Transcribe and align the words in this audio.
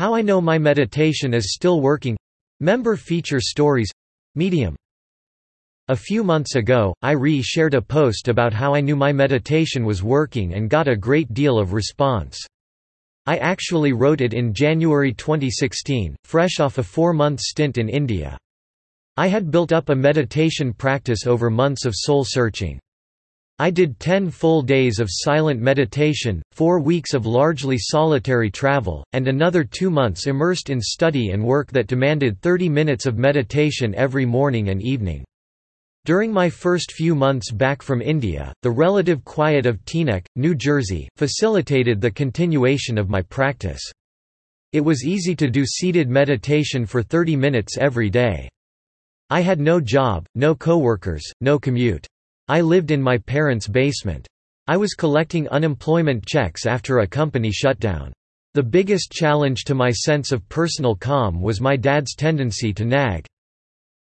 How 0.00 0.14
I 0.14 0.22
know 0.22 0.40
my 0.40 0.56
meditation 0.56 1.34
is 1.34 1.52
still 1.52 1.82
working 1.82 2.16
Member 2.58 2.96
feature 2.96 3.38
stories 3.38 3.90
Medium 4.34 4.74
a 5.88 5.94
few 5.94 6.24
months 6.24 6.54
ago, 6.54 6.94
I 7.02 7.10
re-shared 7.10 7.74
a 7.74 7.82
post 7.82 8.28
about 8.28 8.54
how 8.54 8.74
I 8.74 8.80
knew 8.80 8.96
my 8.96 9.12
meditation 9.12 9.84
was 9.84 10.02
working 10.02 10.54
and 10.54 10.70
got 10.70 10.88
a 10.88 10.96
great 10.96 11.34
deal 11.34 11.58
of 11.58 11.74
response. 11.74 12.38
I 13.26 13.36
actually 13.36 13.92
wrote 13.92 14.22
it 14.22 14.32
in 14.32 14.54
January 14.54 15.12
2016, 15.12 16.16
fresh 16.24 16.60
off 16.60 16.78
a 16.78 16.82
four-month 16.82 17.40
stint 17.40 17.76
in 17.76 17.90
India. 17.90 18.38
I 19.18 19.26
had 19.26 19.50
built 19.50 19.70
up 19.70 19.90
a 19.90 19.94
meditation 19.94 20.72
practice 20.72 21.26
over 21.26 21.50
months 21.50 21.84
of 21.84 21.92
soul-searching. 21.94 22.80
I 23.60 23.68
did 23.68 24.00
10 24.00 24.30
full 24.30 24.62
days 24.62 25.00
of 25.00 25.10
silent 25.10 25.60
meditation, 25.60 26.40
four 26.50 26.80
weeks 26.80 27.12
of 27.12 27.26
largely 27.26 27.76
solitary 27.78 28.50
travel, 28.50 29.04
and 29.12 29.28
another 29.28 29.64
two 29.64 29.90
months 29.90 30.26
immersed 30.26 30.70
in 30.70 30.80
study 30.80 31.32
and 31.32 31.44
work 31.44 31.70
that 31.72 31.86
demanded 31.86 32.40
30 32.40 32.70
minutes 32.70 33.04
of 33.04 33.18
meditation 33.18 33.94
every 33.94 34.24
morning 34.24 34.70
and 34.70 34.80
evening. 34.80 35.26
During 36.06 36.32
my 36.32 36.48
first 36.48 36.92
few 36.92 37.14
months 37.14 37.52
back 37.52 37.82
from 37.82 38.00
India, 38.00 38.50
the 38.62 38.70
relative 38.70 39.26
quiet 39.26 39.66
of 39.66 39.84
Teaneck, 39.84 40.24
New 40.36 40.54
Jersey, 40.54 41.06
facilitated 41.18 42.00
the 42.00 42.10
continuation 42.10 42.96
of 42.96 43.10
my 43.10 43.20
practice. 43.20 43.82
It 44.72 44.80
was 44.80 45.04
easy 45.04 45.36
to 45.36 45.50
do 45.50 45.66
seated 45.66 46.08
meditation 46.08 46.86
for 46.86 47.02
30 47.02 47.36
minutes 47.36 47.76
every 47.76 48.08
day. 48.08 48.48
I 49.28 49.42
had 49.42 49.60
no 49.60 49.82
job, 49.82 50.24
no 50.34 50.54
coworkers, 50.54 51.30
no 51.42 51.58
commute. 51.58 52.06
I 52.50 52.62
lived 52.62 52.90
in 52.90 53.00
my 53.00 53.16
parents' 53.16 53.68
basement. 53.68 54.26
I 54.66 54.76
was 54.76 54.94
collecting 54.94 55.46
unemployment 55.50 56.26
checks 56.26 56.66
after 56.66 56.98
a 56.98 57.06
company 57.06 57.52
shutdown. 57.52 58.12
The 58.54 58.62
biggest 58.64 59.12
challenge 59.12 59.62
to 59.66 59.76
my 59.76 59.92
sense 59.92 60.32
of 60.32 60.48
personal 60.48 60.96
calm 60.96 61.40
was 61.40 61.60
my 61.60 61.76
dad's 61.76 62.16
tendency 62.16 62.72
to 62.72 62.84
nag. 62.84 63.24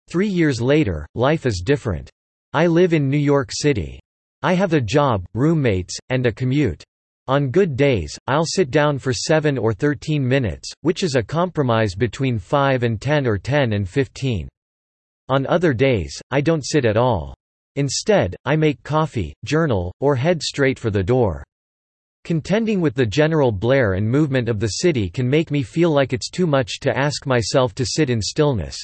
Three 0.10 0.28
years 0.28 0.60
later, 0.60 1.06
life 1.14 1.46
is 1.46 1.62
different. 1.64 2.10
I 2.52 2.66
live 2.66 2.92
in 2.92 3.08
New 3.08 3.20
York 3.20 3.50
City. 3.52 4.00
I 4.42 4.54
have 4.54 4.74
a 4.74 4.82
job, 4.82 5.26
roommates, 5.36 5.96
and 6.10 6.26
a 6.26 6.32
commute. 6.32 6.84
On 7.28 7.52
good 7.52 7.76
days, 7.76 8.18
I'll 8.26 8.48
sit 8.48 8.72
down 8.72 8.98
for 8.98 9.14
7 9.14 9.60
or 9.60 9.74
13 9.74 10.28
minutes, 10.28 10.72
which 10.82 11.04
is 11.04 11.14
a 11.14 11.22
compromise 11.22 11.94
between 11.94 12.40
5 12.40 12.82
and 12.82 13.00
10 13.00 13.28
or 13.28 13.38
10 13.38 13.74
and 13.74 13.88
15. 13.88 14.50
On 15.28 15.46
other 15.46 15.72
days, 15.72 16.20
I 16.32 16.42
don't 16.42 16.66
sit 16.66 16.86
at 16.86 16.98
all. 16.98 17.36
Instead, 17.80 18.36
I 18.44 18.58
make 18.58 18.84
coffee, 18.84 19.34
journal, 19.46 19.94
or 20.02 20.14
head 20.14 20.44
straight 20.44 20.78
for 20.78 20.90
the 20.90 21.02
door. 21.02 21.46
Contending 22.26 22.82
with 22.82 22.94
the 22.94 23.06
general 23.06 23.54
blare 23.54 23.94
and 23.94 24.06
movement 24.06 24.50
of 24.50 24.60
the 24.60 24.80
city 24.84 25.10
can 25.10 25.30
make 25.30 25.50
me 25.50 25.64
feel 25.64 25.90
like 25.90 26.12
it's 26.12 26.30
too 26.30 26.46
much 26.46 26.82
to 26.82 26.98
ask 26.98 27.26
myself 27.26 27.74
to 27.76 27.86
sit 27.86 28.10
in 28.10 28.22
stillness. 28.22 28.78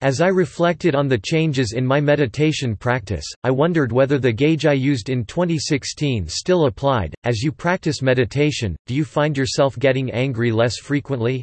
As 0.00 0.20
I 0.20 0.28
reflected 0.28 0.94
on 0.94 1.08
the 1.08 1.18
changes 1.18 1.72
in 1.72 1.84
my 1.84 2.00
meditation 2.00 2.76
practice, 2.76 3.26
I 3.42 3.50
wondered 3.50 3.90
whether 3.90 4.20
the 4.20 4.30
gauge 4.30 4.64
I 4.64 4.74
used 4.74 5.08
in 5.08 5.24
2016 5.24 6.28
still 6.28 6.66
applied. 6.66 7.16
As 7.24 7.42
you 7.42 7.50
practice 7.50 8.00
meditation, 8.00 8.76
do 8.86 8.94
you 8.94 9.04
find 9.04 9.36
yourself 9.36 9.76
getting 9.76 10.12
angry 10.12 10.52
less 10.52 10.78
frequently? 10.78 11.42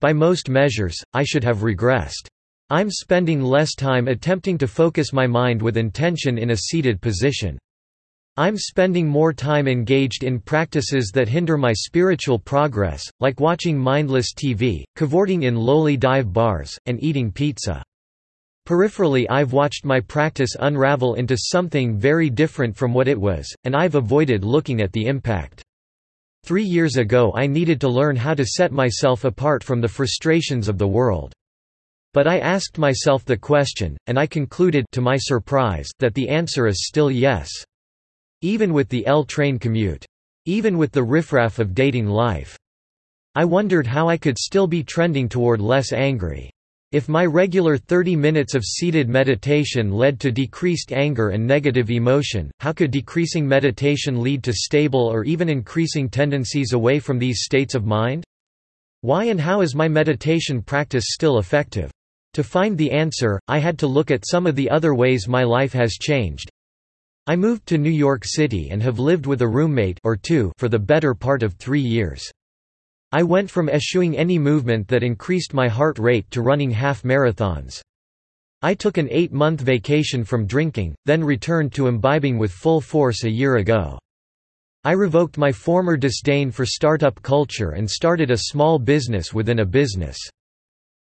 By 0.00 0.14
most 0.14 0.48
measures, 0.48 0.96
I 1.12 1.22
should 1.24 1.44
have 1.44 1.58
regressed. 1.58 2.31
I'm 2.72 2.90
spending 2.90 3.42
less 3.42 3.74
time 3.74 4.08
attempting 4.08 4.56
to 4.56 4.66
focus 4.66 5.12
my 5.12 5.26
mind 5.26 5.60
with 5.60 5.76
intention 5.76 6.38
in 6.38 6.52
a 6.52 6.56
seated 6.56 7.02
position. 7.02 7.58
I'm 8.38 8.56
spending 8.56 9.06
more 9.06 9.34
time 9.34 9.68
engaged 9.68 10.24
in 10.24 10.40
practices 10.40 11.10
that 11.12 11.28
hinder 11.28 11.58
my 11.58 11.74
spiritual 11.74 12.38
progress, 12.38 13.02
like 13.20 13.40
watching 13.40 13.78
mindless 13.78 14.32
TV, 14.32 14.84
cavorting 14.96 15.42
in 15.42 15.54
lowly 15.54 15.98
dive 15.98 16.32
bars, 16.32 16.74
and 16.86 16.98
eating 17.04 17.30
pizza. 17.30 17.84
Peripherally 18.66 19.26
I've 19.28 19.52
watched 19.52 19.84
my 19.84 20.00
practice 20.00 20.56
unravel 20.58 21.16
into 21.16 21.36
something 21.36 21.98
very 21.98 22.30
different 22.30 22.74
from 22.74 22.94
what 22.94 23.06
it 23.06 23.20
was, 23.20 23.54
and 23.64 23.76
I've 23.76 23.96
avoided 23.96 24.44
looking 24.44 24.80
at 24.80 24.92
the 24.92 25.08
impact. 25.08 25.62
Three 26.42 26.64
years 26.64 26.96
ago 26.96 27.34
I 27.36 27.48
needed 27.48 27.82
to 27.82 27.90
learn 27.90 28.16
how 28.16 28.32
to 28.32 28.46
set 28.46 28.72
myself 28.72 29.24
apart 29.24 29.62
from 29.62 29.82
the 29.82 29.88
frustrations 29.88 30.68
of 30.68 30.78
the 30.78 30.88
world. 30.88 31.34
But 32.14 32.26
I 32.26 32.40
asked 32.40 32.76
myself 32.76 33.24
the 33.24 33.38
question, 33.38 33.96
and 34.06 34.18
I 34.18 34.26
concluded 34.26 34.84
to 34.92 35.00
my 35.00 35.16
surprise 35.16 35.88
that 35.98 36.12
the 36.12 36.28
answer 36.28 36.66
is 36.66 36.86
still 36.86 37.10
yes. 37.10 37.48
Even 38.42 38.74
with 38.74 38.90
the 38.90 39.06
L 39.06 39.24
train 39.24 39.58
commute. 39.58 40.04
Even 40.44 40.76
with 40.76 40.92
the 40.92 41.02
riffraff 41.02 41.58
of 41.58 41.74
dating 41.74 42.06
life. 42.06 42.58
I 43.34 43.46
wondered 43.46 43.86
how 43.86 44.10
I 44.10 44.18
could 44.18 44.36
still 44.36 44.66
be 44.66 44.82
trending 44.82 45.26
toward 45.26 45.60
less 45.62 45.94
angry. 45.94 46.50
If 46.90 47.08
my 47.08 47.24
regular 47.24 47.78
30 47.78 48.16
minutes 48.16 48.54
of 48.54 48.62
seated 48.62 49.08
meditation 49.08 49.90
led 49.90 50.20
to 50.20 50.30
decreased 50.30 50.92
anger 50.92 51.30
and 51.30 51.46
negative 51.46 51.90
emotion, 51.90 52.50
how 52.60 52.74
could 52.74 52.90
decreasing 52.90 53.48
meditation 53.48 54.20
lead 54.20 54.44
to 54.44 54.52
stable 54.52 55.06
or 55.10 55.24
even 55.24 55.48
increasing 55.48 56.10
tendencies 56.10 56.74
away 56.74 56.98
from 56.98 57.18
these 57.18 57.44
states 57.44 57.74
of 57.74 57.86
mind? 57.86 58.22
Why 59.00 59.24
and 59.24 59.40
how 59.40 59.62
is 59.62 59.74
my 59.74 59.88
meditation 59.88 60.60
practice 60.60 61.04
still 61.08 61.38
effective? 61.38 61.90
To 62.34 62.42
find 62.42 62.76
the 62.78 62.90
answer, 62.90 63.40
I 63.48 63.58
had 63.58 63.78
to 63.80 63.86
look 63.86 64.10
at 64.10 64.26
some 64.26 64.46
of 64.46 64.56
the 64.56 64.70
other 64.70 64.94
ways 64.94 65.28
my 65.28 65.44
life 65.44 65.72
has 65.72 65.92
changed, 65.94 66.50
I 67.24 67.36
moved 67.36 67.66
to 67.66 67.78
New 67.78 67.88
York 67.88 68.24
City 68.24 68.70
and 68.70 68.82
have 68.82 68.98
lived 68.98 69.26
with 69.26 69.42
a 69.42 69.48
roommate 69.48 70.00
or 70.02 70.16
two 70.16 70.50
for 70.58 70.68
the 70.68 70.78
better 70.80 71.14
part 71.14 71.44
of 71.44 71.54
three 71.54 71.80
years. 71.80 72.28
I 73.12 73.22
went 73.22 73.48
from 73.48 73.68
eschewing 73.68 74.16
any 74.16 74.40
movement 74.40 74.88
that 74.88 75.04
increased 75.04 75.54
my 75.54 75.68
heart 75.68 76.00
rate 76.00 76.28
to 76.32 76.42
running 76.42 76.72
half 76.72 77.04
marathons. 77.04 77.80
I 78.60 78.74
took 78.74 78.96
an 78.98 79.06
eight-month 79.08 79.60
vacation 79.60 80.24
from 80.24 80.48
drinking, 80.48 80.96
then 81.04 81.22
returned 81.22 81.72
to 81.74 81.86
imbibing 81.86 82.38
with 82.38 82.50
full 82.50 82.80
force 82.80 83.22
a 83.22 83.30
year 83.30 83.58
ago. 83.58 84.00
I 84.82 84.90
revoked 84.90 85.38
my 85.38 85.52
former 85.52 85.96
disdain 85.96 86.50
for 86.50 86.66
startup 86.66 87.22
culture 87.22 87.70
and 87.70 87.88
started 87.88 88.32
a 88.32 88.48
small 88.50 88.80
business 88.80 89.32
within 89.32 89.60
a 89.60 89.64
business. 89.64 90.18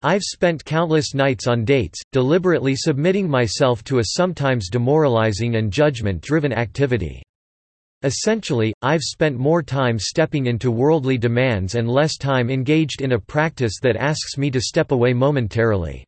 I've 0.07 0.23
spent 0.23 0.65
countless 0.65 1.15
nights 1.15 1.49
on 1.49 1.65
dates, 1.65 2.01
deliberately 2.13 2.77
submitting 2.77 3.29
myself 3.29 3.83
to 3.87 3.99
a 3.99 4.05
sometimes 4.05 4.71
demoralizing 4.71 5.57
and 5.57 5.73
judgment-driven 5.73 6.53
activity. 6.53 7.25
Essentially, 8.05 8.73
I've 8.83 9.03
spent 9.03 9.37
more 9.37 9.65
time 9.65 9.99
stepping 9.99 10.47
into 10.47 10.71
worldly 10.71 11.19
demands 11.19 11.75
and 11.75 11.91
less 11.91 12.17
time 12.19 12.51
engaged 12.51 13.03
in 13.03 13.15
a 13.15 13.19
practice 13.19 13.81
that 13.83 13.97
asks 13.97 14.39
me 14.39 14.49
to 14.53 14.61
step 14.61 14.93
away 14.93 15.13
momentarily. 15.13 16.05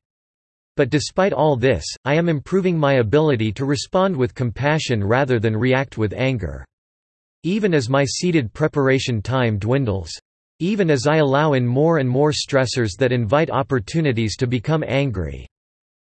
But 0.76 0.90
despite 0.90 1.32
all 1.32 1.56
this, 1.56 1.84
I 2.04 2.14
am 2.14 2.28
improving 2.28 2.78
my 2.78 2.98
ability 2.98 3.50
to 3.54 3.64
respond 3.64 4.16
with 4.16 4.32
compassion 4.32 5.02
rather 5.02 5.40
than 5.40 5.56
react 5.56 5.98
with 5.98 6.12
anger. 6.12 6.64
Even 7.42 7.74
as 7.74 7.88
my 7.88 8.04
seated 8.04 8.52
preparation 8.52 9.20
time 9.22 9.58
dwindles. 9.58 10.12
Even 10.60 10.90
as 10.90 11.06
I 11.06 11.18
allow 11.18 11.52
in 11.52 11.66
more 11.66 11.98
and 11.98 12.08
more 12.08 12.32
stressors 12.32 12.96
that 12.98 13.12
invite 13.12 13.48
opportunities 13.48 14.36
to 14.38 14.46
become 14.46 14.82
angry. 14.86 15.46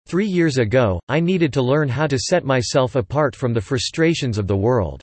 Three 0.06 0.26
years 0.26 0.58
ago, 0.58 1.00
I 1.08 1.20
needed 1.20 1.52
to 1.52 1.62
learn 1.62 1.88
how 1.88 2.06
to 2.06 2.18
set 2.18 2.44
myself 2.44 2.94
apart 2.94 3.34
from 3.34 3.52
the 3.52 3.60
frustrations 3.60 4.38
of 4.38 4.46
the 4.46 4.56
world. 4.56 5.02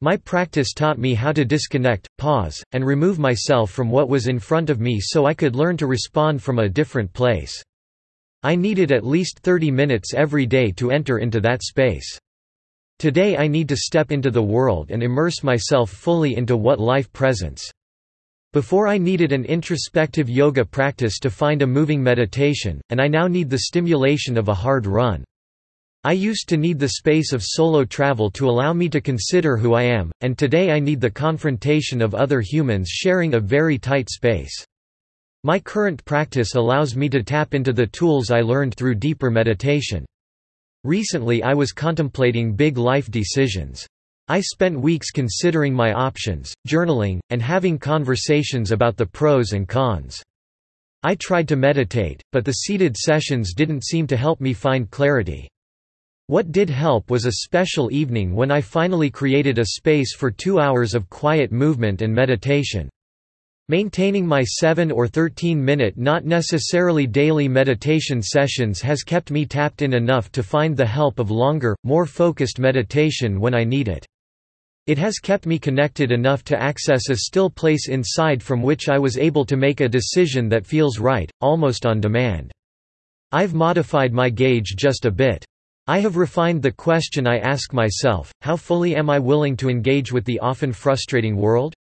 My 0.00 0.16
practice 0.16 0.72
taught 0.72 0.98
me 0.98 1.14
how 1.14 1.32
to 1.32 1.44
disconnect, 1.44 2.08
pause, 2.18 2.62
and 2.72 2.84
remove 2.84 3.18
myself 3.18 3.70
from 3.70 3.90
what 3.90 4.08
was 4.08 4.28
in 4.28 4.38
front 4.38 4.70
of 4.70 4.80
me 4.80 4.98
so 5.00 5.24
I 5.24 5.34
could 5.34 5.56
learn 5.56 5.76
to 5.76 5.86
respond 5.86 6.42
from 6.42 6.58
a 6.58 6.68
different 6.68 7.12
place. 7.12 7.62
I 8.42 8.54
needed 8.54 8.92
at 8.92 9.06
least 9.06 9.38
30 9.40 9.70
minutes 9.70 10.14
every 10.14 10.46
day 10.46 10.72
to 10.72 10.90
enter 10.90 11.18
into 11.18 11.40
that 11.40 11.62
space. 11.62 12.18
Today 12.98 13.36
I 13.36 13.48
need 13.48 13.68
to 13.68 13.76
step 13.76 14.12
into 14.12 14.30
the 14.30 14.42
world 14.42 14.90
and 14.90 15.02
immerse 15.02 15.42
myself 15.42 15.90
fully 15.90 16.36
into 16.36 16.56
what 16.56 16.80
life 16.80 17.12
presents. 17.12 17.70
Before 18.54 18.88
I 18.88 18.96
needed 18.96 19.32
an 19.32 19.44
introspective 19.44 20.30
yoga 20.30 20.64
practice 20.64 21.18
to 21.18 21.28
find 21.28 21.60
a 21.60 21.66
moving 21.66 22.02
meditation, 22.02 22.80
and 22.88 22.98
I 22.98 23.06
now 23.06 23.26
need 23.26 23.50
the 23.50 23.58
stimulation 23.58 24.38
of 24.38 24.48
a 24.48 24.54
hard 24.54 24.86
run. 24.86 25.22
I 26.02 26.12
used 26.12 26.48
to 26.48 26.56
need 26.56 26.78
the 26.78 26.88
space 26.88 27.34
of 27.34 27.42
solo 27.44 27.84
travel 27.84 28.30
to 28.30 28.48
allow 28.48 28.72
me 28.72 28.88
to 28.88 29.02
consider 29.02 29.58
who 29.58 29.74
I 29.74 29.82
am, 29.82 30.10
and 30.22 30.38
today 30.38 30.70
I 30.70 30.80
need 30.80 30.98
the 30.98 31.10
confrontation 31.10 32.00
of 32.00 32.14
other 32.14 32.40
humans 32.40 32.88
sharing 32.88 33.34
a 33.34 33.40
very 33.40 33.76
tight 33.76 34.08
space. 34.08 34.64
My 35.44 35.58
current 35.58 36.02
practice 36.06 36.54
allows 36.54 36.96
me 36.96 37.10
to 37.10 37.22
tap 37.22 37.52
into 37.52 37.74
the 37.74 37.86
tools 37.86 38.30
I 38.30 38.40
learned 38.40 38.76
through 38.76 38.94
deeper 38.94 39.30
meditation. 39.30 40.06
Recently 40.84 41.42
I 41.42 41.52
was 41.52 41.72
contemplating 41.72 42.56
big 42.56 42.78
life 42.78 43.10
decisions. 43.10 43.86
I 44.30 44.40
spent 44.40 44.78
weeks 44.78 45.10
considering 45.10 45.72
my 45.72 45.94
options, 45.94 46.52
journaling, 46.68 47.18
and 47.30 47.40
having 47.40 47.78
conversations 47.78 48.72
about 48.72 48.98
the 48.98 49.06
pros 49.06 49.52
and 49.52 49.66
cons. 49.66 50.22
I 51.02 51.14
tried 51.14 51.48
to 51.48 51.56
meditate, 51.56 52.20
but 52.32 52.44
the 52.44 52.52
seated 52.52 52.94
sessions 52.94 53.54
didn't 53.54 53.86
seem 53.86 54.06
to 54.08 54.18
help 54.18 54.38
me 54.42 54.52
find 54.52 54.90
clarity. 54.90 55.48
What 56.26 56.52
did 56.52 56.68
help 56.68 57.10
was 57.10 57.24
a 57.24 57.32
special 57.32 57.90
evening 57.90 58.34
when 58.34 58.50
I 58.50 58.60
finally 58.60 59.08
created 59.08 59.58
a 59.58 59.64
space 59.64 60.14
for 60.14 60.30
two 60.30 60.60
hours 60.60 60.94
of 60.94 61.08
quiet 61.08 61.50
movement 61.50 62.02
and 62.02 62.14
meditation. 62.14 62.90
Maintaining 63.70 64.26
my 64.26 64.42
7 64.42 64.90
or 64.90 65.06
13 65.08 65.64
minute 65.64 65.96
not 65.96 66.26
necessarily 66.26 67.06
daily 67.06 67.48
meditation 67.48 68.20
sessions 68.20 68.82
has 68.82 69.02
kept 69.02 69.30
me 69.30 69.46
tapped 69.46 69.80
in 69.80 69.94
enough 69.94 70.30
to 70.32 70.42
find 70.42 70.76
the 70.76 70.84
help 70.84 71.18
of 71.18 71.30
longer, 71.30 71.74
more 71.82 72.04
focused 72.04 72.58
meditation 72.58 73.40
when 73.40 73.54
I 73.54 73.64
need 73.64 73.88
it. 73.88 74.04
It 74.88 74.96
has 74.96 75.18
kept 75.18 75.44
me 75.44 75.58
connected 75.58 76.10
enough 76.10 76.42
to 76.44 76.58
access 76.58 77.10
a 77.10 77.16
still 77.16 77.50
place 77.50 77.90
inside 77.90 78.42
from 78.42 78.62
which 78.62 78.88
I 78.88 78.98
was 78.98 79.18
able 79.18 79.44
to 79.44 79.54
make 79.54 79.82
a 79.82 79.88
decision 79.88 80.48
that 80.48 80.64
feels 80.64 80.98
right, 80.98 81.30
almost 81.42 81.84
on 81.84 82.00
demand. 82.00 82.50
I've 83.30 83.52
modified 83.52 84.14
my 84.14 84.30
gauge 84.30 84.76
just 84.78 85.04
a 85.04 85.10
bit. 85.10 85.44
I 85.86 85.98
have 85.98 86.16
refined 86.16 86.62
the 86.62 86.72
question 86.72 87.26
I 87.26 87.36
ask 87.36 87.74
myself, 87.74 88.32
how 88.40 88.56
fully 88.56 88.96
am 88.96 89.10
I 89.10 89.18
willing 89.18 89.58
to 89.58 89.68
engage 89.68 90.10
with 90.10 90.24
the 90.24 90.38
often 90.38 90.72
frustrating 90.72 91.36
world? 91.36 91.74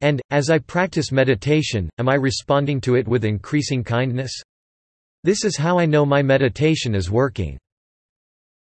And, 0.00 0.20
as 0.32 0.50
I 0.50 0.58
practice 0.58 1.12
meditation, 1.12 1.88
am 1.98 2.08
I 2.08 2.16
responding 2.16 2.80
to 2.80 2.96
it 2.96 3.06
with 3.06 3.24
increasing 3.24 3.84
kindness? 3.84 4.42
This 5.22 5.44
is 5.44 5.56
how 5.56 5.78
I 5.78 5.86
know 5.86 6.04
my 6.04 6.20
meditation 6.20 6.96
is 6.96 7.12
working. 7.12 7.58